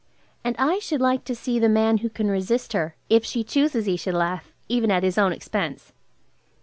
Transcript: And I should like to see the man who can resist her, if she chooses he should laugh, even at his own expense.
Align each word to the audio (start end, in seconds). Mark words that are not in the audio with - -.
And 0.43 0.55
I 0.57 0.79
should 0.79 0.99
like 0.99 1.25
to 1.25 1.35
see 1.35 1.59
the 1.59 1.69
man 1.69 1.99
who 1.99 2.09
can 2.09 2.27
resist 2.27 2.73
her, 2.73 2.95
if 3.07 3.23
she 3.23 3.43
chooses 3.43 3.85
he 3.85 3.97
should 3.97 4.15
laugh, 4.15 4.51
even 4.67 4.89
at 4.89 5.03
his 5.03 5.19
own 5.19 5.31
expense. 5.31 5.93